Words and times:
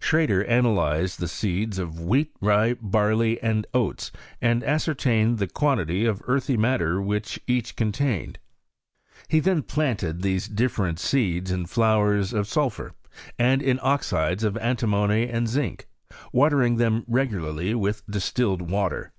Schrader 0.00 0.44
analyzed 0.44 1.18
the 1.18 1.26
seeds 1.28 1.78
of 1.78 1.98
wheat, 1.98 2.30
rye, 2.42 2.74
barley, 2.74 3.42
and 3.42 3.66
oats, 3.72 4.12
and 4.38 4.62
ascertained 4.62 5.38
the 5.38 5.46
quantity 5.46 6.04
of 6.04 6.20
earthy 6.26 6.58
matter 6.58 7.00
which 7.00 7.40
each 7.46 7.74
contained. 7.74 8.38
He 9.28 9.40
then 9.40 9.62
planted 9.62 10.20
these 10.20 10.46
different 10.46 11.00
seeds 11.00 11.50
in 11.50 11.64
flowers 11.64 12.34
of 12.34 12.46
sulphur, 12.46 12.92
and 13.38 13.62
in 13.62 13.80
oxides 13.82 14.44
of 14.44 14.58
antimony 14.58 15.26
and 15.26 15.48
zinc, 15.48 15.88
water 16.34 16.60
ing 16.62 16.76
them 16.76 17.02
regularly 17.08 17.74
with 17.74 18.06
distilled 18.10 18.60
water. 18.70 19.14